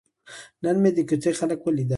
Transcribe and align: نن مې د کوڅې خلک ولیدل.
نن 0.63 0.75
مې 0.81 0.91
د 0.97 0.99
کوڅې 1.09 1.31
خلک 1.39 1.59
ولیدل. 1.63 1.89